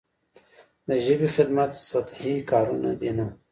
[0.87, 3.27] د ژبې خدمت سطحي کارونه دي نه.